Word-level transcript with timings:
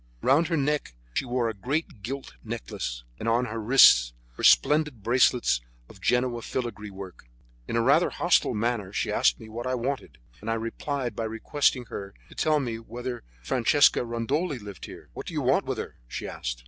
Round 0.23 0.47
her 0.47 0.57
neck 0.57 0.95
she 1.13 1.25
wore 1.25 1.47
a 1.47 1.53
great 1.53 2.01
gilt 2.01 2.33
necklace, 2.43 3.03
and 3.19 3.29
on 3.29 3.45
her 3.45 3.61
wrists 3.61 4.13
were 4.35 4.43
splendid 4.43 5.03
bracelets 5.03 5.61
of 5.87 6.01
Genoa 6.01 6.41
filigree 6.41 6.89
work. 6.89 7.27
In 7.67 7.77
rather 7.77 8.07
a 8.07 8.11
hostile 8.13 8.55
manner 8.55 8.91
she 8.91 9.11
asked 9.11 9.39
me 9.39 9.47
what 9.47 9.67
I 9.67 9.75
wanted, 9.75 10.17
and 10.39 10.49
I 10.49 10.55
replied 10.55 11.15
by 11.15 11.25
requesting 11.25 11.85
her 11.89 12.15
to 12.29 12.33
tell 12.33 12.59
me 12.59 12.79
whether 12.79 13.23
Francesca 13.43 14.03
Rondoli 14.03 14.57
lived 14.57 14.87
there. 14.87 15.09
"What 15.13 15.27
do 15.27 15.35
you 15.35 15.41
want 15.43 15.65
with 15.65 15.77
her?" 15.77 15.97
she 16.07 16.27
asked. 16.27 16.59